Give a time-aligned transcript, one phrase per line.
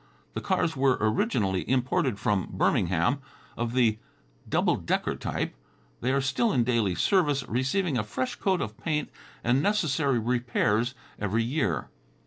[0.33, 3.19] The cars were originally imported from Birmingham,
[3.55, 3.99] of the
[4.49, 5.53] double decker type.
[5.99, 9.11] They are still in daily service, receiving a fresh coat of paint
[9.43, 11.89] and necessary repairs every year.